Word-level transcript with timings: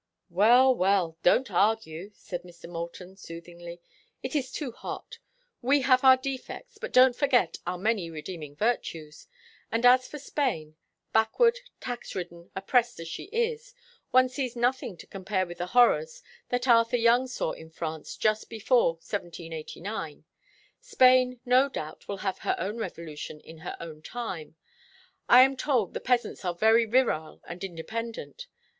"Well, 0.31 0.73
well, 0.73 1.19
don't 1.21 1.51
argue," 1.51 2.09
said 2.15 2.41
Mr. 2.41 2.67
Moulton, 2.67 3.17
soothingly. 3.17 3.83
"It 4.23 4.35
is 4.35 4.51
too 4.51 4.71
hot. 4.71 5.19
We 5.61 5.81
have 5.81 6.03
our 6.03 6.17
defects, 6.17 6.79
but 6.79 6.91
don't 6.91 7.15
forget 7.15 7.57
our 7.67 7.77
many 7.77 8.09
redeeming 8.09 8.55
virtues. 8.55 9.27
And 9.71 9.85
as 9.85 10.07
for 10.07 10.17
Spain, 10.17 10.75
backward, 11.13 11.59
tax 11.79 12.15
ridden, 12.15 12.49
oppressed 12.55 12.99
as 12.99 13.09
she 13.09 13.25
is, 13.25 13.75
one 14.09 14.27
sees 14.27 14.55
nothing 14.55 14.97
to 14.97 15.05
compare 15.05 15.45
with 15.45 15.59
the 15.59 15.67
horrors 15.77 16.23
that 16.49 16.67
Arthur 16.67 16.97
Young 16.97 17.27
saw 17.27 17.51
in 17.51 17.69
France 17.69 18.17
just 18.17 18.49
before 18.49 18.93
1789. 18.93 20.23
Spain, 20.79 21.41
no 21.45 21.69
doubt, 21.69 22.07
will 22.07 22.17
have 22.25 22.39
her 22.39 22.55
own 22.57 22.77
revolution 22.79 23.39
in 23.39 23.59
her 23.59 23.77
own 23.79 24.01
time; 24.01 24.55
I 25.29 25.41
am 25.41 25.55
told 25.55 25.93
the 25.93 25.99
peasants 25.99 26.43
are 26.43 26.55
very 26.55 26.85
virile 26.85 27.39
and 27.45 27.63
independent. 27.63 28.47